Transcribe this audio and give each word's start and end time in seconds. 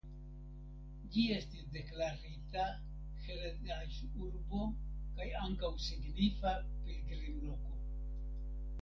Ĝi 1.15 1.25
estis 1.35 1.67
deklarita 1.75 2.65
heredaĵurbo 3.27 4.65
kaj 5.21 5.31
ankaŭ 5.45 5.73
signifa 5.89 6.59
pilgrimloko. 6.75 7.81